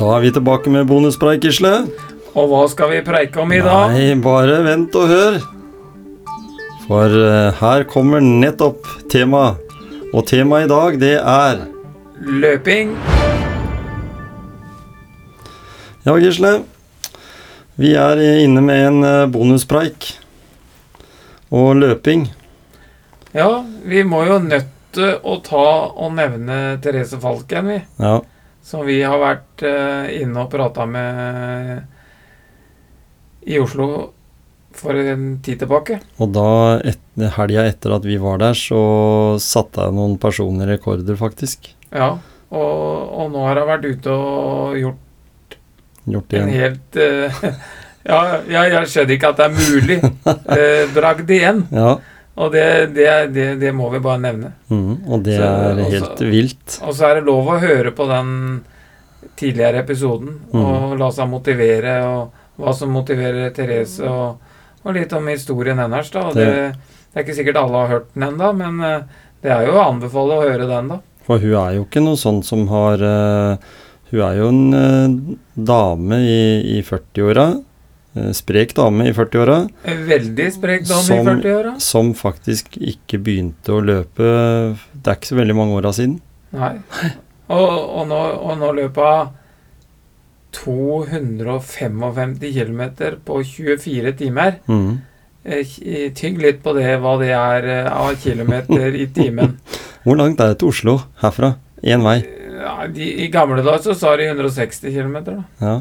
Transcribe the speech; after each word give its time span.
Da 0.00 0.06
er 0.16 0.22
vi 0.24 0.30
tilbake 0.32 0.70
med 0.72 0.86
bonuspreik, 0.88 1.42
Gisle. 1.44 1.70
Og 2.32 2.46
hva 2.48 2.60
skal 2.72 2.88
vi 2.88 3.00
preike 3.04 3.36
om 3.42 3.50
i 3.52 3.58
dag? 3.60 3.90
Nei, 3.92 4.14
bare 4.24 4.62
vent 4.64 4.96
og 4.96 5.10
hør. 5.10 5.36
For 6.86 7.16
eh, 7.20 7.58
her 7.58 7.84
kommer 7.90 8.24
nettopp 8.24 8.88
temaet. 9.12 9.60
Og 10.16 10.24
temaet 10.30 10.64
i 10.64 10.70
dag, 10.72 10.96
det 11.02 11.12
er 11.20 11.60
Løping. 12.24 12.96
Ja, 16.08 16.16
Gisle. 16.16 16.56
Vi 17.76 17.92
er 17.92 18.24
inne 18.40 18.64
med 18.64 18.88
en 18.88 19.04
eh, 19.04 19.28
bonuspreik. 19.36 20.14
Og 21.52 21.74
løping. 21.76 22.24
Ja, 23.36 23.52
vi 23.84 24.08
må 24.08 24.24
jo 24.24 24.40
nødt 24.48 24.72
til 24.96 25.18
å 25.20 25.42
ta 25.44 25.70
og 25.92 26.14
nevne 26.16 26.78
Therese 26.80 27.20
Falken, 27.20 27.74
vi. 27.74 27.82
Ja. 28.00 28.16
Som 28.62 28.84
vi 28.86 29.00
har 29.02 29.18
vært 29.20 29.64
eh, 29.66 30.20
inne 30.20 30.44
og 30.44 30.50
prata 30.52 30.86
med 30.86 31.82
i 33.48 33.58
Oslo 33.60 33.90
for 34.76 34.94
en 34.94 35.40
tid 35.42 35.62
tilbake. 35.64 35.98
Og 36.22 36.32
da, 36.34 36.48
et, 36.86 37.00
helga 37.36 37.66
etter 37.68 37.96
at 37.96 38.06
vi 38.06 38.18
var 38.22 38.40
der, 38.42 38.56
så 38.56 38.80
satte 39.42 39.86
jeg 39.86 39.96
noen 39.96 40.16
personlige 40.20 40.76
rekorder, 40.76 41.18
faktisk. 41.18 41.72
Ja, 41.90 42.14
og, 42.50 42.74
og 43.20 43.30
nå 43.34 43.44
har 43.48 43.60
jeg 43.60 43.70
vært 43.70 43.88
ute 43.90 44.16
og 44.16 44.76
gjort 44.78 45.06
Gjort 46.10 46.32
en 46.32 46.48
helt 46.48 46.96
uh, 46.96 47.42
Ja, 48.08 48.20
jeg, 48.48 48.70
jeg 48.72 48.88
skjønner 48.88 49.14
ikke 49.14 49.28
at 49.28 49.40
det 49.40 49.44
er 49.44 49.56
mulig. 49.58 49.98
Uh, 50.24 50.84
bragd 50.96 51.28
igjen. 51.30 51.60
Ja. 51.74 51.90
Og 52.36 52.52
det, 52.52 52.94
det, 52.94 53.06
det, 53.34 53.46
det 53.60 53.72
må 53.74 53.88
vi 53.90 53.98
bare 54.00 54.20
nevne. 54.22 54.52
Mm, 54.70 54.98
og 55.10 55.22
det 55.26 55.34
Så, 55.36 55.48
er 55.48 55.80
helt 55.90 56.20
vilt. 56.30 56.76
Og 56.86 56.94
så 56.94 57.08
er 57.10 57.14
det 57.18 57.24
lov 57.26 57.48
å 57.50 57.58
høre 57.60 57.90
på 57.92 58.06
den 58.08 58.30
tidligere 59.36 59.82
episoden 59.82 60.38
Mm. 60.52 60.62
og 60.64 60.98
la 60.98 61.10
seg 61.10 61.28
motivere, 61.28 61.96
og 62.06 62.30
hva 62.60 62.72
som 62.76 62.90
motiverer 62.92 63.50
Therese, 63.56 64.00
og, 64.08 64.38
og 64.84 64.94
litt 64.96 65.12
om 65.16 65.26
historien 65.28 65.78
hennes. 65.78 66.10
da. 66.10 66.20
Og 66.28 66.34
det, 66.34 66.46
Det- 66.46 66.72
det 67.12 67.18
er 67.18 67.24
ikke 67.24 67.34
sikkert 67.40 67.56
alle 67.56 67.76
har 67.82 67.88
hørt 67.88 68.08
den 68.14 68.22
ennå, 68.28 68.52
men 68.56 68.80
eh, 68.86 69.00
det 69.42 69.50
er 69.50 69.66
jo 69.66 69.72
å 69.72 69.88
anbefale 69.90 70.36
å 70.38 70.44
høre 70.48 70.66
den, 70.68 70.88
da. 70.88 70.98
For 71.26 71.38
hun 71.38 71.54
er 71.54 71.74
jo 71.76 71.84
ikke 71.84 72.02
noe 72.04 72.16
sånn 72.16 72.42
som 72.44 72.66
har 72.68 73.02
uh, 73.02 73.56
Hun 74.10 74.20
er 74.26 74.36
jo 74.38 74.48
en 74.48 74.74
uh, 74.74 75.36
dame 75.54 76.16
i, 76.24 76.78
i 76.78 76.82
40-åra. 76.82 77.44
Eh, 78.16 78.30
sprek 78.36 78.74
dame 78.78 79.08
i 79.10 79.14
40-åra. 79.16 79.58
Veldig 80.10 80.48
sprek 80.54 80.86
dame 80.88 81.18
i 81.18 81.26
40-åra. 81.28 81.74
Som 81.82 82.14
faktisk 82.18 82.78
ikke 82.80 83.20
begynte 83.22 83.76
å 83.76 83.82
løpe 83.84 84.30
Det 84.94 85.06
er 85.06 85.18
ikke 85.18 85.32
så 85.32 85.40
veldig 85.40 85.58
mange 85.58 85.76
åra 85.80 85.92
siden. 85.96 86.18
Nei. 86.56 86.74
Og, 87.50 87.68
og, 87.68 88.02
nå, 88.10 88.18
og 88.40 88.58
nå 88.58 88.72
hun 88.72 89.36
255 90.50 92.34
km 92.40 92.82
på 93.24 93.42
24 93.44 94.12
timer. 94.18 94.58
Mhm. 94.66 94.98
Eh, 95.42 96.12
Tygg 96.12 96.36
litt 96.42 96.58
på 96.62 96.74
det, 96.76 96.98
hva 97.00 97.14
det 97.20 97.30
er 97.32 97.64
eh, 97.64 97.86
av 97.88 98.12
kilometer 98.20 98.92
i 98.94 99.06
timen. 99.14 99.56
Hvor 100.04 100.18
langt 100.20 100.40
er 100.40 100.52
det 100.52 100.58
til 100.60 100.68
Oslo 100.68 100.98
herfra? 101.22 101.54
Én 101.80 102.04
vei. 102.04 102.18
Ja, 102.60 102.84
de, 102.92 103.06
I 103.24 103.30
gamle 103.32 103.62
dager 103.64 103.80
så 103.88 103.94
sa 103.96 104.12
de 104.20 104.26
160 104.28 104.92
km, 104.92 105.16
da. 105.24 105.38
Ja, 105.62 105.78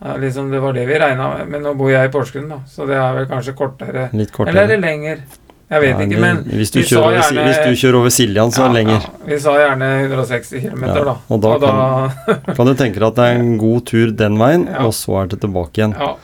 Ja, 0.00 0.14
liksom 0.16 0.50
det 0.52 0.60
var 0.62 0.72
det 0.76 0.86
vi 0.86 0.98
regna 0.98 1.28
med. 1.36 1.48
Men 1.50 1.62
nå 1.66 1.74
bor 1.78 1.90
jeg 1.90 2.08
i 2.08 2.12
Porsgrunn, 2.14 2.48
da, 2.48 2.60
så 2.70 2.86
det 2.86 2.94
er 2.96 3.14
vel 3.16 3.26
kanskje 3.26 3.54
kortere. 3.58 4.08
litt 4.14 4.30
Eller 4.46 4.62
er 4.62 4.66
det 4.76 4.80
lenger? 4.80 5.22
Jeg 5.68 5.82
vet 5.82 5.90
Ja, 5.90 6.04
ikke, 6.06 6.20
men 6.22 6.38
hvis, 6.48 6.70
du 6.72 6.78
kjører 6.80 7.18
gjerne- 7.18 7.42
hvis 7.44 7.58
du 7.66 7.72
kjører 7.76 7.96
over 7.98 8.08
Siljan, 8.14 8.50
så 8.54 8.62
er 8.64 8.68
det 8.72 8.76
lenger. 8.78 9.02
Ja, 9.04 9.26
vi 9.26 9.38
sa 9.38 9.50
gjerne 9.58 9.88
160 10.08 10.60
km, 10.62 10.84
Ja, 10.86 11.04
da. 11.04 11.16
og 11.28 11.40
da 11.42 12.54
Kan 12.54 12.66
du 12.66 12.74
tenke 12.74 12.94
deg 12.94 13.02
at 13.10 13.14
det 13.16 13.24
er 13.26 13.34
en 13.42 13.58
god 13.58 13.84
tur 13.84 14.10
den 14.16 14.38
veien, 14.38 14.64
og 14.80 14.94
så 14.96 15.22
er 15.22 15.26
det 15.26 15.40
tilbake 15.42 15.76
igjen. 15.76 15.92
Ja. 15.98 16.14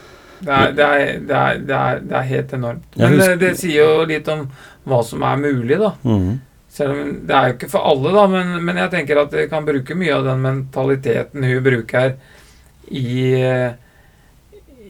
Det 0.45 0.53
er, 0.53 0.73
det, 0.73 0.85
er, 0.85 1.19
det, 1.21 1.37
er, 1.37 1.59
det, 1.59 1.77
er, 1.77 2.01
det 2.09 2.23
helt 2.29 2.51
enormt. 2.53 2.83
Men 2.97 3.13
husker- 3.19 3.33
eh, 3.33 3.37
det 3.37 3.53
sier 3.59 3.85
jo 3.85 4.05
litt 4.09 4.29
om 4.29 4.49
hva 4.87 5.03
som 5.05 5.23
er 5.23 5.37
mulig, 5.37 5.79
da. 5.79 5.93
Mm. 6.05 6.41
Selv 6.75 6.91
om 6.91 7.13
det 7.27 7.35
er 7.37 7.47
jo 7.49 7.55
ikke 7.55 7.71
for 7.71 7.81
alle, 7.93 8.13
da, 8.13 8.27
men, 8.27 8.65
men 8.65 8.77
jeg 8.77 8.91
tenker 8.91 9.21
at 9.23 9.31
vi 9.33 9.47
kan 9.49 9.65
bruke 9.65 9.95
mye 9.95 10.15
av 10.17 10.25
den 10.25 10.41
mentaliteten 10.43 11.45
hun 11.45 11.63
bruker 11.65 12.17
i, 12.89 13.35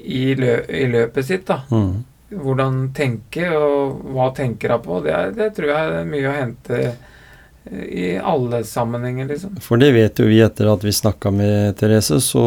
i, 0.04 0.34
lø, 0.34 0.54
i 0.68 0.86
løpet 0.90 1.26
sitt. 1.26 1.46
da. 1.48 1.60
Mm. 1.70 2.04
Hvordan 2.34 2.78
tenke, 2.96 3.48
og 3.54 4.00
hva 4.14 4.30
tenker 4.34 4.74
hun 4.74 4.82
på. 4.84 5.00
Det, 5.04 5.12
er, 5.14 5.34
det 5.36 5.50
tror 5.56 5.70
jeg 5.70 5.92
er 6.00 6.08
mye 6.08 6.30
å 6.30 6.34
hente 6.34 6.78
eh, 6.84 7.84
i 7.88 8.06
alle 8.18 8.62
sammenhenger, 8.66 9.28
liksom. 9.30 9.58
For 9.64 9.80
det 9.80 9.92
vet 9.94 10.18
jo 10.20 10.26
vi 10.28 10.40
etter 10.44 10.68
at 10.72 10.82
vi 10.84 10.92
snakka 10.92 11.30
med 11.34 11.76
Therese, 11.80 12.18
så 12.24 12.42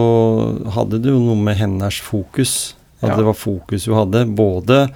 hadde 0.76 1.00
det 1.04 1.14
jo 1.14 1.22
noe 1.24 1.40
med 1.40 1.58
hennes 1.62 2.02
fokus. 2.04 2.74
At 3.00 3.12
Ja. 3.12 3.16
det 3.20 3.28
var 3.28 3.36
fokus 3.38 3.86
hun 3.86 3.94
hadde, 4.00 4.24
både 4.34 4.88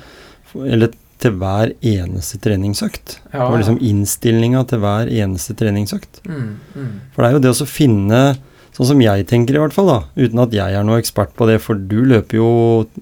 Eller 0.66 0.90
til 1.22 1.35
hver 1.38 1.69
eneste 1.85 2.40
treningsøkt. 2.41 3.19
Ja, 3.31 3.45
Det 3.45 3.51
var 3.51 3.59
liksom 3.61 3.78
innstillinga 3.79 4.63
til 4.67 4.79
hver 4.81 5.07
eneste 5.07 5.53
treningsøkt. 5.56 6.19
mm, 6.25 6.47
mm. 6.75 6.88
For 7.13 7.22
det 7.22 7.28
er 7.29 7.35
jo 7.38 7.44
det 7.45 7.51
å 7.53 7.67
finne 7.69 8.22
Sånn 8.71 8.87
som 8.93 9.01
jeg 9.03 9.25
tenker, 9.27 9.57
i 9.57 9.61
hvert 9.61 9.75
fall, 9.75 9.89
da, 9.89 9.97
uten 10.15 10.39
at 10.45 10.53
jeg 10.55 10.77
er 10.77 10.85
noe 10.87 11.01
ekspert 11.01 11.33
på 11.35 11.47
det, 11.49 11.57
for 11.63 11.75
du 11.75 11.99
løper 12.07 12.39
jo 12.39 12.51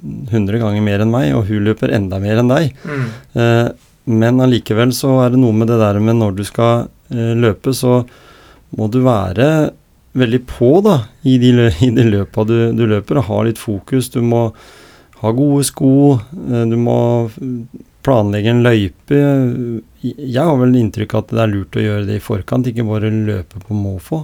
100 0.01 0.57
ganger 0.63 0.81
mer 0.81 1.03
enn 1.03 1.13
meg, 1.13 1.29
og 1.37 1.45
hun 1.49 1.67
løper 1.67 1.93
enda 1.93 2.17
mer 2.21 2.41
enn 2.41 2.49
deg. 2.49 2.71
Mm. 2.89 3.03
Eh, 3.37 3.67
men 4.09 4.41
allikevel 4.41 4.93
så 4.97 5.19
er 5.25 5.35
det 5.35 5.41
noe 5.43 5.53
med 5.53 5.69
det 5.69 5.77
der 5.77 5.99
med 6.01 6.17
når 6.17 6.39
du 6.39 6.41
skal 6.47 6.87
eh, 7.13 7.35
løpe, 7.37 7.75
så 7.77 8.01
må 8.77 8.89
du 8.89 9.03
være 9.05 9.49
veldig 10.17 10.39
på 10.49 10.71
da, 10.85 11.03
i 11.29 11.37
de, 11.41 11.53
lø 11.53 11.67
i 11.85 11.91
de 11.93 12.07
løpa 12.07 12.47
du, 12.49 12.57
du 12.73 12.87
løper, 12.89 13.21
og 13.21 13.29
ha 13.29 13.43
litt 13.45 13.61
fokus. 13.61 14.09
Du 14.09 14.23
må 14.25 14.47
ha 15.21 15.35
gode 15.37 15.67
sko, 15.69 15.93
eh, 16.17 16.65
du 16.65 16.77
må 16.81 16.97
planlegge 18.05 18.55
en 18.55 18.65
løype. 18.65 19.21
Jeg 20.01 20.41
har 20.41 20.57
vel 20.57 20.81
inntrykk 20.81 21.13
av 21.13 21.27
at 21.27 21.37
det 21.37 21.45
er 21.45 21.53
lurt 21.53 21.77
å 21.77 21.85
gjøre 21.85 22.09
det 22.09 22.17
i 22.17 22.25
forkant, 22.25 22.73
ikke 22.73 22.87
bare 22.87 23.13
løpe 23.13 23.61
på 23.67 23.77
måfå. 23.77 24.23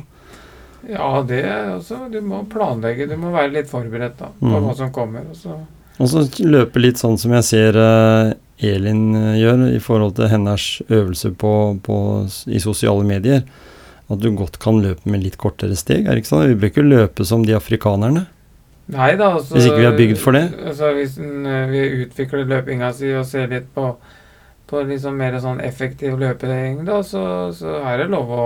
Ja, 0.89 1.21
det 1.25 1.43
også 1.75 2.11
Du 2.11 2.19
må 2.21 2.43
planlegge, 2.51 3.07
du 3.09 3.15
må 3.17 3.31
være 3.33 3.53
litt 3.55 3.69
forberedt 3.71 4.17
da, 4.19 4.31
på 4.39 4.51
Mm. 4.51 4.63
hva 4.67 4.75
som 4.77 4.91
kommer. 4.91 5.21
Og 5.31 5.35
så 5.35 5.55
Og 5.99 6.09
så 6.11 6.25
løpe 6.43 6.81
litt 6.81 6.97
sånn 6.99 7.17
som 7.17 7.31
jeg 7.31 7.43
ser 7.43 7.77
uh, 7.79 8.33
Elin 8.59 9.15
eh, 9.15 9.37
gjør 9.39 9.61
i 9.75 9.79
forhold 9.79 10.15
til 10.15 10.27
hennes 10.27 10.81
øvelse 10.89 11.31
på, 11.35 11.79
på, 11.83 11.95
i 12.47 12.59
sosiale 12.59 13.03
medier. 13.03 13.43
At 14.09 14.19
du 14.19 14.29
godt 14.35 14.59
kan 14.59 14.81
løpe 14.83 15.09
med 15.09 15.23
litt 15.23 15.37
kortere 15.37 15.75
steg. 15.75 16.05
er 16.05 16.11
det 16.13 16.23
ikke 16.23 16.33
sånn? 16.33 16.47
Vi 16.51 16.55
bør 16.59 16.69
ikke 16.73 16.83
løpe 16.85 17.25
som 17.25 17.45
de 17.47 17.55
afrikanerne. 17.55 18.25
Nei 18.87 19.15
da, 19.15 19.31
altså 19.39 19.55
Hvis 19.55 19.65
ikke 19.65 19.79
vi 19.81 19.85
er 19.87 19.97
bygd 19.97 20.17
for 20.21 20.31
det? 20.37 20.43
Altså, 20.61 20.91
hvis 20.93 21.17
eh, 21.17 21.65
vi 21.71 21.85
utvikler 22.05 22.45
løpinga 22.45 22.91
si 22.93 23.09
og 23.17 23.25
ser 23.25 23.47
litt 23.47 23.71
på, 23.73 23.95
på 24.67 24.83
liksom 24.85 25.15
mer 25.17 25.39
sånn 25.41 25.59
effektiv 25.63 26.19
løping, 26.19 26.83
da, 26.85 26.99
så, 27.01 27.51
så 27.55 27.79
er 27.87 28.03
det 28.03 28.11
lov 28.13 28.29
å 28.29 28.45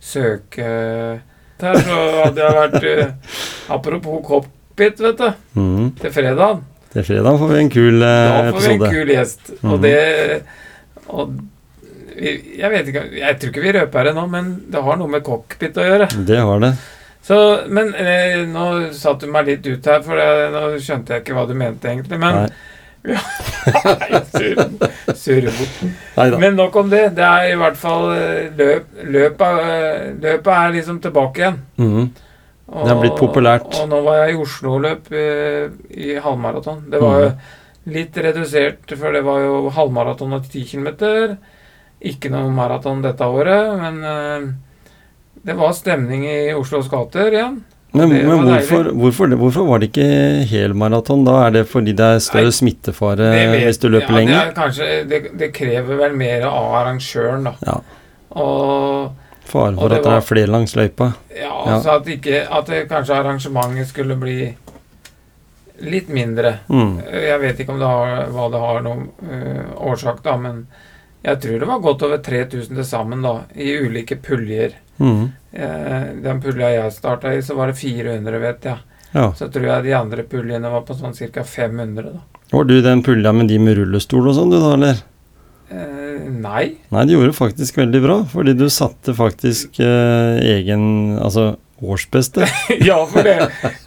søke 0.00 1.20
her. 1.64 1.80
Så 1.80 1.98
hadde 2.20 2.42
jeg 2.44 2.56
vært 2.60 2.86
eh, 2.90 3.36
Apropos 3.76 4.22
cockpit, 4.26 5.00
vet 5.00 5.20
du. 5.20 5.28
Mm. 5.58 5.90
Til 6.00 6.14
fredag. 6.14 6.62
Til 6.92 7.06
fredag 7.06 7.40
får 7.42 7.52
vi 7.52 7.60
en 7.62 7.72
kul 7.72 8.00
Da 8.02 8.14
eh, 8.44 8.50
får 8.52 8.66
vi 8.66 8.74
en 8.74 8.84
kul 8.98 9.14
gjest. 9.14 9.52
Mm. 9.60 9.72
Og 9.72 9.84
det 9.84 9.96
og 11.06 11.36
Jeg 12.16 12.70
vet 12.72 12.88
ikke 12.90 13.02
Jeg 13.14 13.38
tror 13.38 13.50
ikke 13.52 13.64
vi 13.64 13.74
røper 13.78 14.08
det 14.08 14.14
nå, 14.16 14.26
men 14.32 14.52
det 14.72 14.84
har 14.86 15.00
noe 15.00 15.12
med 15.16 15.24
cockpit 15.26 15.76
å 15.80 15.88
gjøre. 15.90 16.12
Det 16.28 16.38
har 16.48 16.62
det. 16.64 16.72
Så, 17.26 17.36
men 17.74 17.90
eh, 17.98 18.44
nå 18.46 18.92
satte 18.94 19.26
du 19.26 19.32
meg 19.34 19.48
litt 19.48 19.66
ut 19.66 19.86
her, 19.90 20.02
for 20.06 20.18
det, 20.20 20.50
nå 20.54 20.78
skjønte 20.78 21.16
jeg 21.16 21.24
ikke 21.24 21.34
hva 21.34 21.46
du 21.48 21.56
mente 21.58 21.90
egentlig. 21.90 22.20
Men 22.22 22.44
Nei. 22.44 22.50
Nei, 23.06 24.20
surre- 24.32 25.14
surrebukk. 25.16 26.38
Men 26.40 26.56
nok 26.58 26.76
om 26.82 26.90
det. 26.92 27.02
Det 27.16 27.24
er 27.26 27.50
i 27.52 27.58
hvert 27.58 27.76
fall 27.80 28.10
eh, 28.14 28.48
løp, 28.58 28.88
løpet, 29.04 29.60
eh, 29.66 30.06
løpet 30.22 30.52
er 30.54 30.72
liksom 30.76 31.00
tilbake 31.04 31.42
igjen. 31.42 31.60
Mm 31.78 31.92
-hmm. 31.96 32.08
Det 32.66 32.88
har 32.90 33.00
blitt 33.00 33.16
populært. 33.18 33.74
Og 33.82 33.88
nå 33.88 34.00
var 34.02 34.16
jeg 34.26 34.34
i 34.34 34.40
Oslo-løp 34.42 35.12
eh, 35.12 35.68
i 35.90 36.14
halvmaraton. 36.18 36.84
Det 36.90 37.00
var 37.00 37.20
jo 37.20 37.28
Mhm. 37.28 37.38
litt 37.94 38.16
redusert, 38.16 38.98
for 38.98 39.12
det 39.12 39.22
var 39.24 39.38
jo 39.40 39.68
halvmaraton 39.70 40.32
og 40.32 40.42
10 40.50 40.64
km. 40.64 41.36
Ikke 42.02 42.28
noe 42.30 42.50
maraton 42.50 43.02
dette 43.02 43.24
året, 43.24 43.78
men 43.80 44.58
det 45.44 45.56
var 45.56 45.72
stemning 45.72 46.24
i 46.26 46.52
Oslos 46.54 46.88
gater 46.88 47.30
igjen. 47.32 47.64
Men, 47.96 48.10
men 48.28 48.42
hvorfor, 48.46 48.90
hvorfor, 48.92 49.34
hvorfor 49.40 49.66
var 49.68 49.78
det 49.82 49.88
ikke 49.90 50.08
helmaraton? 50.50 51.24
Da 51.26 51.36
er 51.46 51.50
det 51.56 51.62
fordi 51.70 51.94
det 51.96 52.08
er 52.16 52.18
større 52.24 52.50
Nei, 52.50 52.56
smittefare 52.58 53.30
vet- 53.32 53.64
hvis 53.64 53.78
du 53.82 53.88
løper 53.88 54.12
ja, 54.12 54.16
lenger? 54.18 54.44
Det, 54.50 54.54
kanskje, 54.58 54.88
det, 55.10 55.20
det 55.40 55.50
krever 55.56 55.96
vel 56.04 56.16
mer 56.16 56.44
av 56.50 56.74
arrangøren, 56.82 57.48
da. 57.50 57.54
Ja. 57.66 57.78
Og 58.36 59.12
Fare 59.46 59.76
for 59.78 59.88
det 59.88 59.98
at 60.00 60.02
det 60.04 60.10
var- 60.10 60.16
er 60.20 60.26
flere 60.26 60.46
langs 60.50 60.74
løypa. 60.76 61.12
ja, 61.30 61.50
Ja. 61.66 61.74
altså 61.76 61.96
at, 62.00 62.06
ikke, 62.08 62.40
at 62.50 62.66
det, 62.66 62.88
kanskje 62.90 63.14
arrangementet 63.14 63.88
skulle 63.88 64.16
bli 64.18 64.54
litt 65.86 66.08
mindre. 66.08 66.58
Mm. 66.68 66.98
Jeg 67.12 67.40
vet 67.40 67.58
ikke 67.60 67.72
om 67.74 67.78
det 67.82 67.88
har, 67.88 68.26
hva 68.32 68.46
det 68.52 68.60
har 68.60 68.80
noen 68.86 69.08
øh, 69.22 69.64
årsak, 69.90 70.22
da, 70.24 70.36
men 70.40 70.66
jeg 71.26 71.40
tror 71.42 71.58
det 71.60 71.68
var 71.68 71.82
godt 71.84 72.02
over 72.06 72.18
3000 72.24 72.74
til 72.76 72.84
sammen 72.84 73.22
da, 73.22 73.34
i 73.54 73.74
ulike 73.84 74.16
puljer. 74.22 74.76
Mm. 74.98 75.32
Eh, 75.56 76.06
Den 76.22 76.40
pulja 76.44 76.70
jeg 76.74 76.94
starta 76.94 77.32
i, 77.34 77.42
så 77.42 77.56
var 77.58 77.72
det 77.72 77.80
400, 77.80 78.38
vet 78.44 78.70
jeg. 78.70 78.78
Ja. 79.16 79.30
Så 79.38 79.48
tror 79.52 79.66
jeg 79.70 79.86
de 79.86 79.96
andre 79.96 80.24
puljene 80.28 80.70
var 80.70 80.84
på 80.86 80.96
sånn 80.98 81.16
ca. 81.16 81.44
500, 81.44 82.12
da. 82.12 82.40
Var 82.52 82.64
du 82.68 82.78
den 82.84 83.02
pulja 83.02 83.32
med 83.34 83.48
de 83.50 83.58
med 83.58 83.78
rullestol 83.80 84.28
og 84.30 84.36
sånn, 84.36 84.52
du 84.52 84.58
da, 84.60 84.74
eller? 84.76 85.04
Eh, 85.66 86.26
nei. 86.30 86.66
Nei, 86.94 87.04
du 87.08 87.16
gjorde 87.16 87.34
faktisk 87.34 87.80
veldig 87.80 88.02
bra, 88.04 88.18
fordi 88.30 88.54
du 88.54 88.68
satte 88.70 89.16
faktisk 89.16 89.80
eh, 89.82 90.36
egen 90.54 91.16
Altså 91.18 91.56
årsbeste. 91.82 92.46
ja, 92.88 92.96
for 93.10 93.26
det 93.26 93.34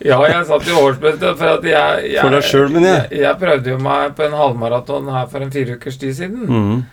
Ja, 0.06 0.20
jeg 0.28 0.46
satt 0.50 0.68
i 0.68 0.76
årsbeste 0.78 1.32
for 1.40 1.56
at 1.56 1.66
jeg, 1.66 2.12
jeg 2.14 2.22
For 2.22 2.36
deg 2.36 2.46
selv, 2.46 2.76
men 2.76 2.86
jeg. 2.86 3.06
jeg. 3.10 3.24
Jeg 3.24 3.40
prøvde 3.42 3.72
jo 3.74 3.80
meg 3.82 4.16
på 4.18 4.28
en 4.28 4.38
halvmaraton 4.38 5.10
her 5.14 5.30
for 5.32 5.46
en 5.46 5.54
fire 5.56 5.78
ukers 5.80 5.98
tid 6.02 6.18
siden. 6.20 6.46
Mm. 6.46 6.84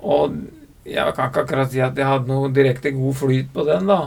Og 0.00 0.36
jeg 0.84 1.14
kan 1.16 1.30
ikke 1.30 1.44
akkurat 1.44 1.72
si 1.72 1.80
at 1.84 1.98
jeg 1.98 2.08
hadde 2.08 2.30
noe 2.30 2.50
direkte 2.54 2.92
god 2.96 3.16
flyt 3.18 3.50
på 3.54 3.64
den, 3.68 3.90
da. 3.90 4.00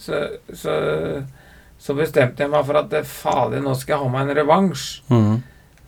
Så, 0.00 0.18
så, 0.56 0.74
så 1.80 1.96
bestemte 1.96 2.44
jeg 2.44 2.52
meg 2.52 2.66
for 2.68 2.80
at 2.80 2.96
eh, 2.96 3.06
fader, 3.06 3.62
nå 3.64 3.74
skal 3.78 3.96
jeg 3.96 4.02
ha 4.04 4.10
meg 4.12 4.26
en 4.26 4.40
revansj. 4.42 4.88
Mm. 5.12 5.36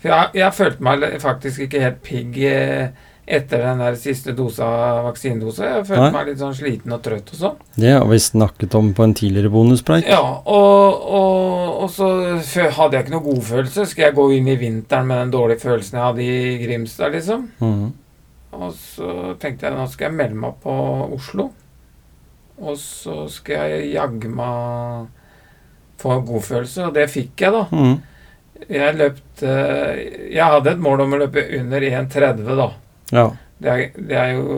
For 0.02 0.12
jeg, 0.12 0.36
jeg 0.40 0.56
følte 0.58 0.84
meg 0.84 1.04
faktisk 1.22 1.64
ikke 1.64 1.82
helt 1.84 2.00
pigg 2.04 2.38
eh, 2.44 3.10
etter 3.24 3.62
den 3.64 3.80
der 3.80 3.94
siste 3.96 4.34
dosa, 4.36 4.66
vaksinedosa. 5.06 5.70
Jeg 5.78 5.86
følte 5.88 6.02
Nei. 6.04 6.12
meg 6.12 6.28
litt 6.28 6.42
sånn 6.42 6.56
sliten 6.56 6.92
og 6.92 7.00
trøtt 7.04 7.32
og 7.32 7.40
sånn. 7.40 7.58
Det 7.80 7.94
har 7.94 8.04
vi 8.10 8.20
snakket 8.20 8.76
om 8.76 8.92
på 8.96 9.06
en 9.06 9.16
tidligere 9.16 9.52
bonuspreik. 9.54 10.08
Ja, 10.10 10.20
og, 10.20 11.06
og, 11.08 11.70
og 11.86 11.92
så 11.94 12.10
hadde 12.76 12.98
jeg 12.98 13.06
ikke 13.06 13.16
noe 13.16 13.24
godfølelse. 13.24 13.86
Skal 13.88 14.10
jeg 14.10 14.18
gå 14.18 14.28
inn 14.36 14.50
i 14.52 14.58
vinteren 14.60 15.08
med 15.08 15.22
den 15.22 15.32
dårlige 15.32 15.64
følelsen 15.64 16.00
jeg 16.00 16.04
hadde 16.04 16.26
i 16.28 16.56
Grimstad, 16.66 17.16
liksom? 17.16 17.48
Mm. 17.64 17.86
Og 18.54 18.72
så 18.78 19.34
tenkte 19.42 19.68
jeg 19.68 19.76
nå 19.76 19.86
skal 19.90 20.08
jeg 20.08 20.18
melde 20.18 20.40
meg 20.46 20.56
på 20.62 20.74
Oslo. 21.16 21.50
Og 22.62 22.78
så 22.78 23.24
skal 23.32 23.74
jeg 23.74 23.92
jaggu 23.96 24.30
meg 24.30 25.12
få 26.00 26.18
godfølelse, 26.26 26.88
og 26.88 26.96
det 26.96 27.08
fikk 27.12 27.46
jeg, 27.46 27.54
da. 27.54 27.64
Mm. 27.70 27.94
Jeg 28.70 28.94
løpte 28.96 29.52
Jeg 30.30 30.46
hadde 30.46 30.70
et 30.70 30.82
mål 30.82 31.02
om 31.04 31.16
å 31.16 31.18
løpe 31.24 31.42
under 31.58 31.86
1,30, 31.88 32.44
da. 32.60 32.68
Ja. 33.14 33.24
Det 33.64 33.72
er, 33.72 33.82
det 33.96 34.18
er 34.18 34.30
jo 34.34 34.54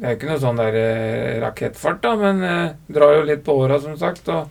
Det 0.00 0.08
er 0.08 0.16
ikke 0.16 0.30
noe 0.30 0.40
sånn 0.40 0.60
der 0.60 0.76
eh, 0.80 1.38
rakettfart, 1.42 2.00
da, 2.04 2.14
men 2.16 2.42
eh, 2.46 2.72
drar 2.88 3.18
jo 3.18 3.26
litt 3.28 3.42
på 3.44 3.56
åra, 3.60 3.76
som 3.82 3.98
sagt. 4.00 4.30
Og 4.32 4.48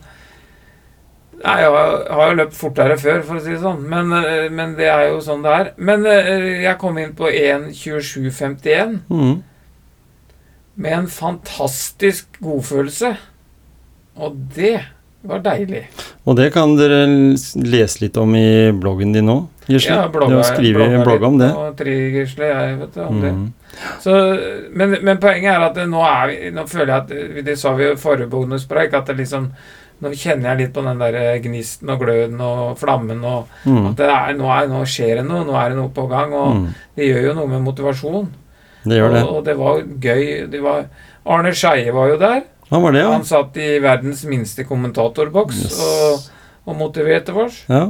Nei, 1.42 1.54
jeg 1.62 1.70
har, 1.72 2.26
jo 2.30 2.36
løpt 2.36 2.52
fortere 2.58 2.96
før, 3.00 3.22
for 3.24 3.38
å 3.38 3.40
si 3.40 3.54
det 3.54 3.60
sånn, 3.62 3.80
men, 3.88 4.10
eh, 4.12 4.48
men 4.52 4.74
det 4.76 4.88
er 4.92 5.06
jo 5.08 5.20
sånn 5.24 5.40
det 5.42 5.52
er. 5.56 5.70
Men 5.78 6.04
eh, 6.06 6.62
jeg 6.66 6.76
kom 6.82 6.98
inn 7.00 7.14
på 7.16 7.30
1.27,51 7.32 8.98
Mm. 9.08 9.42
med 10.76 10.92
en 10.98 11.06
fantastisk 11.08 12.26
godfølelse. 12.44 13.14
Og 14.20 14.36
det 14.56 14.80
var 15.22 15.40
deilig. 15.44 15.86
Og 16.28 16.36
det 16.36 16.50
kan 16.52 16.76
dere 16.76 17.06
lese 17.60 18.00
litt 18.04 18.16
om 18.20 18.34
i 18.36 18.70
bloggen 18.72 19.12
din 19.12 19.26
nå, 19.28 19.38
Gisle. 19.70 19.96
Ja, 19.96 20.06
du 20.08 20.34
har 20.34 20.42
skrevet 20.48 20.92
en 20.96 21.04
blogg 21.06 21.22
om 21.28 21.36
det. 21.38 21.50
Og 21.56 21.76
trigisle, 21.78 22.48
jeg 22.48 22.78
vet 22.80 22.94
du, 22.96 23.00
om 23.04 23.20
det. 23.22 23.32
Mm. 23.32 23.52
Så, 24.02 24.14
men, 24.74 24.96
men 25.06 25.20
poenget 25.22 25.52
er 25.54 25.66
at 25.68 25.76
nå 25.88 26.00
er 26.04 26.24
vi 26.26 26.50
Nå 26.52 26.64
føler 26.68 26.90
jeg 26.90 26.96
at 26.96 27.08
det- 27.08 27.44
Det 27.46 27.54
sa 27.58 27.70
vi 27.78 27.84
jo 27.84 27.92
i 27.92 28.00
forrige 28.00 28.26
bonuspreik, 28.28 28.92
at 28.94 29.06
det 29.06 29.16
liksom 29.16 29.52
Nå 30.00 30.10
kjenner 30.16 30.50
jeg 30.54 30.58
litt 30.58 30.72
på 30.72 30.82
den 30.84 30.98
der 30.98 31.38
gnisten 31.44 31.90
og 31.92 31.98
gløden 32.00 32.40
og 32.40 32.78
flammen 32.80 33.18
og 33.24 33.48
Mm. 33.66 33.86
at 33.90 33.96
det 33.96 34.06
er, 34.08 34.32
nå, 34.38 34.46
er, 34.48 34.68
nå 34.68 34.80
skjer 34.88 35.16
det 35.20 35.24
noe, 35.28 35.44
nå 35.44 35.52
er 35.60 35.68
det 35.68 35.76
noe 35.78 35.88
på 35.92 36.06
gang, 36.08 36.32
og 36.32 36.54
Mm. 36.54 36.66
det 36.96 37.04
gjør 37.10 37.26
jo 37.28 37.34
noe 37.34 37.46
med 37.48 37.60
motivasjon. 37.66 38.28
Det 38.84 38.96
gjør 38.96 39.12
det. 39.12 39.22
Og, 39.22 39.36
og 39.36 39.44
det 39.44 39.56
var 39.58 39.82
gøy. 40.00 40.50
Det 40.50 40.62
var, 40.62 40.86
Arne 41.26 41.52
Skeie 41.52 41.92
var 41.92 42.08
jo 42.08 42.16
der. 42.16 42.42
Han 42.70 42.82
var 42.82 42.92
det, 42.92 43.00
ja. 43.02 43.10
Han 43.12 43.24
satt 43.24 43.56
i 43.60 43.78
verdens 43.82 44.24
minste 44.24 44.64
kommentatorboks 44.64 45.58
Yes. 45.64 45.80
og, 45.84 46.30
og 46.66 46.76
motiverte 46.78 47.34
oss. 47.34 47.64
ja. 47.68 47.88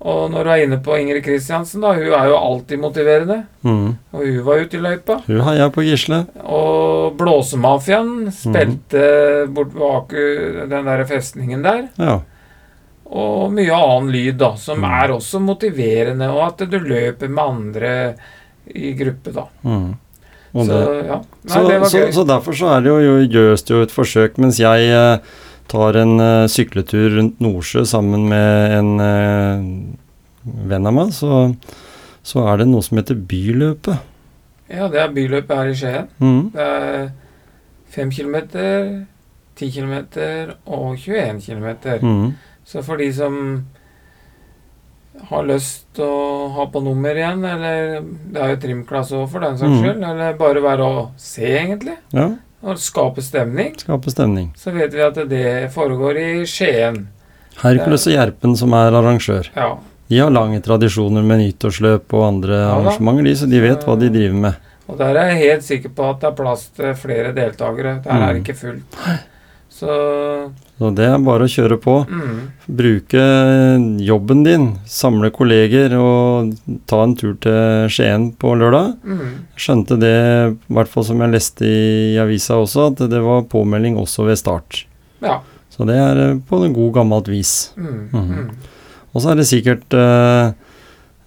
Og 0.00 0.30
når 0.30 0.44
du 0.44 0.50
er 0.52 0.62
inne 0.66 0.76
på 0.84 0.92
Ingrid 1.00 1.24
Kristiansen, 1.24 1.80
da, 1.80 1.94
hun 1.96 2.12
er 2.12 2.26
jo 2.28 2.36
alltid 2.36 2.78
motiverende. 2.82 3.38
Mm. 3.64 3.94
Og 4.12 4.22
hun 4.26 4.42
var 4.44 4.60
ute 4.66 4.76
i 4.76 4.80
løypa. 4.84 5.16
Hun 5.26 5.40
heia 5.48 5.70
på 5.72 5.82
Gisle. 5.86 6.18
Og 6.44 7.16
Blåsemafiaen 7.16 8.28
spilte 8.34 9.46
bort 9.56 9.72
bak 9.74 10.12
uh, 10.12 10.66
den 10.68 10.84
der 10.90 11.04
festningen 11.08 11.64
der. 11.64 11.86
Ja. 11.96 12.18
Og 13.06 13.52
mye 13.54 13.72
annen 13.72 14.10
lyd, 14.12 14.36
da, 14.42 14.52
som 14.60 14.80
Mm. 14.82 14.84
er 15.00 15.14
også 15.16 15.40
motiverende. 15.40 16.28
Og 16.28 16.42
at 16.46 16.68
du 16.70 16.78
løper 16.78 17.28
med 17.32 17.44
andre 17.44 18.14
i 18.74 18.92
gruppe, 18.98 19.32
da. 19.32 19.46
Mm. 19.64 19.94
Så 20.56 20.76
ja. 21.06 21.18
Nei, 21.20 21.52
Så, 21.52 21.68
det 21.68 21.80
var 21.80 21.88
så, 21.88 22.12
så 22.12 22.24
derfor 22.26 22.52
så 22.56 22.70
er 22.76 22.80
det 22.84 22.88
jo, 22.92 23.18
gjøres 23.32 23.62
det 23.64 23.74
jo 23.74 23.82
et 23.82 23.92
forsøk. 23.92 24.38
Mens 24.38 24.58
jeg 24.60 24.88
eh, 24.92 25.18
tar 25.68 25.96
en 26.00 26.14
uh, 26.20 26.46
sykletur 26.50 27.16
rundt 27.18 27.40
Nordsjø 27.42 27.84
sammen 27.88 28.28
med 28.30 28.74
en 28.76 28.90
uh, 29.00 30.66
venn 30.70 30.86
av 30.86 30.94
meg, 30.94 31.12
så, 31.16 31.54
så 32.26 32.44
er 32.52 32.62
det 32.62 32.68
noe 32.70 32.84
som 32.86 32.98
heter 33.00 33.18
Byløpet. 33.18 33.98
Ja, 34.70 34.88
det 34.90 34.98
er 34.98 35.12
byløpet 35.14 35.56
her 35.56 35.70
i 35.70 35.74
Skien. 35.78 36.08
Mm. 36.18 36.50
Det 36.54 36.66
er 36.66 37.10
5 37.94 38.10
km, 38.10 38.36
10 39.56 39.70
km 39.74 39.94
og 40.66 40.96
21 40.98 41.40
km. 41.44 41.68
Mm. 42.02 42.32
Så 42.66 42.82
for 42.82 42.98
de 42.98 43.06
som 43.14 43.36
har 45.30 45.46
lyst 45.48 45.86
til 45.96 46.04
å 46.04 46.48
ha 46.56 46.66
på 46.68 46.82
nummer 46.84 47.16
igjen, 47.16 47.44
eller 47.46 48.02
det 48.34 48.42
er 48.42 48.50
jo 48.52 48.58
trimklasse 48.66 49.16
òg 49.16 49.30
for 49.32 49.40
den 49.46 49.56
saks 49.56 49.70
Mhm. 49.70 49.84
skyld, 49.84 50.02
eller 50.10 50.34
bare 50.36 50.60
være 50.62 50.84
å 50.84 51.06
se, 51.16 51.46
egentlig, 51.46 51.96
Ja, 52.12 52.28
og 52.66 52.80
skape 52.82 53.22
stemning, 53.22 53.76
skape 53.78 54.10
stemning. 54.10 54.48
så 54.58 54.72
vet 54.74 54.94
vi 54.94 55.02
at 55.04 55.20
det 55.30 55.72
foregår 55.74 56.18
i 56.18 56.30
Skien. 56.50 57.04
Hercules 57.62 58.06
og 58.10 58.16
Gjerpen 58.16 58.56
som 58.58 58.74
er 58.76 58.92
arrangør. 58.98 59.48
Ja. 59.54 59.76
De 60.10 60.18
har 60.20 60.30
lange 60.30 60.60
tradisjoner 60.62 61.24
med 61.26 61.40
nyttårsløp 61.42 62.12
og 62.14 62.26
andre 62.26 62.58
Ja 62.60 62.74
arrangementer, 62.74 63.24
de, 63.26 63.36
så 63.38 63.48
de 63.50 63.62
vet 63.62 63.86
hva 63.86 63.96
de 63.98 64.10
driver 64.12 64.42
med. 64.48 64.58
Og 64.86 64.98
der 65.00 65.16
er 65.18 65.32
jeg 65.32 65.40
helt 65.40 65.64
sikker 65.66 65.94
på 65.96 66.10
at 66.10 66.20
det 66.22 66.28
er 66.28 66.36
plass 66.38 66.68
til 66.76 66.92
flere 66.98 67.32
deltakere. 67.34 67.96
Der 68.04 68.22
er 68.22 68.36
det 68.36 68.44
ikke 68.44 68.58
fullt. 68.60 69.00
Så 69.76 69.92
Så 70.78 70.88
det 70.96 71.04
er 71.08 71.18
bare 71.24 71.44
å 71.44 71.50
kjøre 71.52 71.76
på. 71.80 71.94
mm, 72.08 72.38
Bruke 72.78 73.24
jobben 74.04 74.42
din, 74.44 74.64
samle 74.88 75.30
kolleger 75.30 75.92
og 76.00 76.54
ta 76.88 77.02
en 77.04 77.14
tur 77.16 77.34
til 77.40 77.88
Skien 77.92 78.30
på 78.40 78.54
lørdag. 78.56 78.94
mm, 79.04 79.34
Skjønte 79.56 79.98
det, 80.00 80.14
i 80.56 80.72
hvert 80.74 80.88
fall 80.88 81.04
som 81.04 81.20
jeg 81.20 81.32
leste 81.34 81.64
i 81.68 82.16
avisa 82.20 82.56
også, 82.60 82.90
at 82.92 83.04
det 83.10 83.20
var 83.24 83.42
påmelding 83.52 83.96
også 84.00 84.24
ved 84.26 84.38
start. 84.40 84.84
Ja. 85.22 85.40
Så 85.70 85.84
det 85.88 85.96
er 86.00 86.16
eh, 86.30 86.38
på 86.48 86.62
en 86.64 86.72
god 86.76 86.92
gammelt 86.94 87.28
vis. 87.28 87.72
Mm, 87.76 88.08
Mhm. 88.12 88.32
mm. 88.32 88.50
Og 89.14 89.22
så 89.22 89.30
er 89.32 89.36
det 89.36 89.46
sikkert 89.48 89.92
eh, 89.96 90.52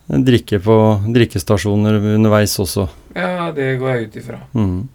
drikke 0.09 0.59
på 0.61 0.77
drikkestasjoner 1.13 1.97
underveis 2.15 2.53
også. 2.61 2.87
Ja, 3.15 3.51
det 3.51 3.79
går 3.79 3.93
jeg 3.95 4.07
ut 4.09 4.15
ifra. 4.23 4.39
Mm. 4.53 4.87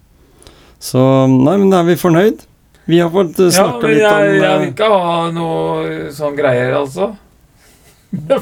Så 0.78 1.00
nei, 1.30 1.56
men 1.58 1.70
da 1.70 1.80
er 1.80 1.84
vi 1.90 1.94
fornøyd. 1.98 2.42
Vi 2.86 2.98
har 3.00 3.10
fått 3.10 3.38
snakka 3.40 3.88
Ja, 3.88 3.94
litt 3.94 4.04
om 4.04 4.34
jeg 4.42 4.48
eh, 4.50 4.58
vil 4.60 4.72
ikke 4.72 4.88
ha 4.92 5.14
noe 5.32 6.10
sånn 6.12 6.36
greier, 6.36 6.74
altså. 6.82 7.14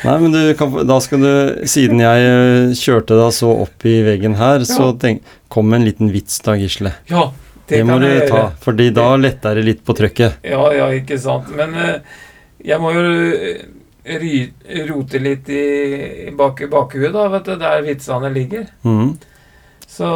Nei, 0.00 0.14
men 0.22 0.32
du 0.32 0.40
kan, 0.58 0.72
da 0.88 0.96
skal 1.04 1.20
du 1.22 1.66
Siden 1.68 2.00
jeg 2.00 2.24
eh, 2.30 2.72
kjørte 2.78 3.18
deg 3.18 3.34
så 3.36 3.50
opp 3.66 3.84
i 3.88 3.98
veggen 4.06 4.38
her, 4.40 4.64
så 4.68 4.90
tenk, 4.98 5.20
kom 5.52 5.68
med 5.70 5.82
en 5.82 5.88
liten 5.90 6.12
vits 6.14 6.40
da, 6.46 6.54
Gisle. 6.58 6.94
Ja, 7.10 7.26
det, 7.66 7.76
Det, 7.76 7.82
må 7.86 7.98
du 8.00 8.08
gjøre. 8.08 8.28
ta, 8.30 8.42
fordi 8.64 8.88
da 8.96 9.10
letter 9.20 9.60
det 9.60 9.66
litt 9.68 9.84
på 9.86 9.94
trøkket. 9.98 10.40
Ja, 10.48 10.64
ja, 10.74 10.88
ikke 10.96 11.18
sant. 11.20 11.50
Men 11.56 11.76
eh, 11.78 12.00
jeg 12.72 12.80
må 12.82 12.94
jo 12.96 13.04
eh, 13.36 13.60
ry, 14.20 14.32
rote 14.88 15.20
litt 15.22 15.50
i, 15.52 16.30
bak, 16.38 16.64
bakhuet, 16.72 17.12
da, 17.14 17.28
vet 17.36 17.50
du, 17.52 17.58
der 17.60 17.84
vitsene 17.86 18.32
ligger. 18.34 18.70
Mhm. 18.88 19.12
Så 19.90 20.06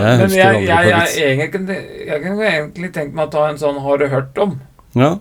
Jeg 0.00 0.18
Men 0.18 0.30
jeg, 0.32 0.62
jeg, 0.66 0.88
jeg, 0.88 1.38
egentlig, 1.38 1.76
jeg 2.06 2.22
kunne 2.22 2.46
egentlig 2.48 2.92
tenkt 2.94 3.14
meg 3.14 3.28
å 3.28 3.32
ta 3.32 3.48
en 3.50 3.60
sånn 3.60 3.80
'har 3.84 3.98
du 3.98 4.06
hørt 4.08 4.38
om'? 4.40 4.58
Ja. 4.96 5.18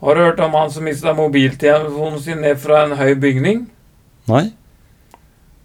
Har 0.00 0.14
du 0.14 0.20
hørt 0.20 0.40
om 0.40 0.52
han 0.52 0.70
som 0.70 0.84
mista 0.84 1.12
mobiltelefonen 1.16 2.20
sin 2.20 2.40
ned 2.40 2.60
fra 2.60 2.84
en 2.84 2.96
høy 2.96 3.14
bygning? 3.14 3.66
Nei? 4.28 4.52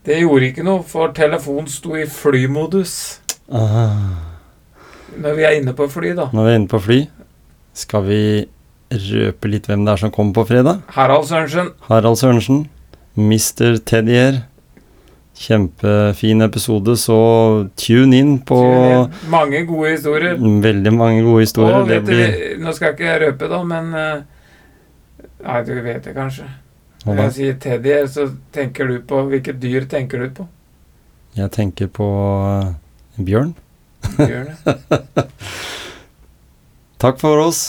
Det 0.05 0.19
gjorde 0.21 0.49
ikke 0.51 0.63
noe, 0.63 0.83
for 0.83 1.13
telefonen 1.17 1.67
sto 1.67 1.95
i 1.97 2.05
flymodus. 2.05 3.19
Ah. 3.51 4.35
Når 5.17 5.35
vi 5.35 5.43
er 5.47 5.55
inne 5.59 5.73
på 5.73 5.87
fly, 5.89 6.11
da. 6.17 6.27
Når 6.33 6.43
vi 6.43 6.51
er 6.51 6.59
inne 6.59 6.71
på 6.71 6.81
fly, 6.83 6.99
skal 7.73 8.03
vi 8.05 8.19
røpe 8.91 9.49
litt 9.49 9.67
hvem 9.67 9.85
det 9.85 9.95
er 9.95 10.03
som 10.03 10.11
kommer 10.11 10.33
på 10.33 10.47
fredag? 10.51 10.83
Harald 10.93 11.25
Sørensen. 11.29 11.71
Harald 11.87 12.19
Sørensen. 12.21 12.67
Mr. 13.15 13.79
Teddy 13.79 14.19
Kjempefin 15.35 16.41
episode, 16.45 16.93
så 16.97 17.15
tune 17.75 18.15
inn 18.17 18.37
på 18.47 18.55
Mange 19.29 19.65
gode 19.67 19.91
historier. 19.97 20.37
veldig 20.39 20.93
mange 20.95 21.25
gode 21.25 21.41
historier. 21.43 21.83
Det 21.89 21.97
vet 22.07 22.37
du, 22.55 22.61
nå 22.63 22.71
skal 22.73 22.93
jeg 22.93 22.99
ikke 22.99 23.17
røpe, 23.25 23.49
da, 23.51 23.59
men 23.67 23.89
eh, 23.99 24.21
Nei, 25.45 25.59
du 25.67 25.73
vet 25.83 26.05
det 26.07 26.13
kanskje. 26.15 26.47
Når 27.05 27.19
jeg 27.19 27.33
sier 27.35 27.57
teddy, 27.61 27.91
så 28.09 28.23
tenker 28.55 28.87
du 28.89 28.95
på 29.05 29.19
Hvilket 29.29 29.59
dyr 29.61 29.83
tenker 29.91 30.23
du 30.23 30.29
på? 30.39 30.45
Jeg 31.37 31.51
tenker 31.53 31.91
på 31.93 32.07
eh, 32.47 32.71
bjørn. 33.27 33.51
Bjørn. 34.17 34.55
Takk 37.03 37.19
for 37.21 37.43
oss. 37.43 37.61